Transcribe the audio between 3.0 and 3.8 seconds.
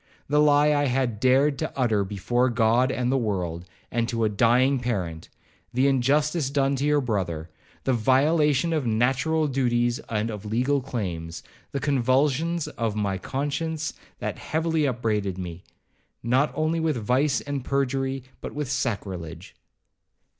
the world,